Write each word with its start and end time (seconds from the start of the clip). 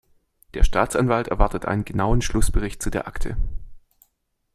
Der 0.55 0.63
Staatsanwalt 0.63 1.27
erwartet 1.27 1.65
einen 1.67 1.85
genauen 1.85 2.23
Schlussbericht 2.23 2.81
zu 2.81 2.89
der 2.89 3.05
Akte. 3.07 3.37